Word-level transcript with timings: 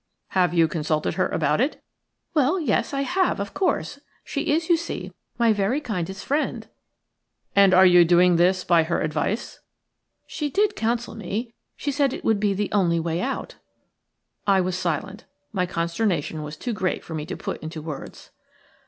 "Have 0.29 0.51
you 0.51 0.67
consulted 0.67 1.13
her 1.13 1.27
about 1.29 1.61
it?" 1.61 1.79
"Well, 2.33 2.59
yes, 2.59 2.91
I 2.91 3.01
have, 3.01 3.39
of 3.39 3.53
course. 3.53 3.99
She 4.23 4.51
is, 4.51 4.67
you 4.67 4.75
see, 4.75 5.13
my 5.37 5.53
very 5.53 5.79
kindest 5.79 6.25
friend." 6.25 6.67
"And 7.55 7.71
you 7.71 7.99
are 7.99 8.03
doing 8.03 8.35
this 8.37 8.63
by 8.63 8.81
her 8.81 8.99
advice?" 9.01 9.59
"She 10.25 10.49
did 10.49 10.75
counsel 10.75 11.13
me. 11.13 11.53
She 11.75 11.91
said 11.91 12.13
it 12.13 12.25
would 12.25 12.39
be 12.39 12.55
the 12.55 12.71
only 12.71 12.99
way 12.99 13.21
out." 13.21 13.57
I 14.47 14.59
was 14.59 14.75
silent. 14.75 15.25
My 15.53 15.67
consternation 15.67 16.41
was 16.41 16.57
too 16.57 16.73
great 16.73 17.03
for 17.03 17.13
me 17.13 17.27
to 17.27 17.37
put 17.37 17.61
into 17.61 17.79
words. 17.79 18.31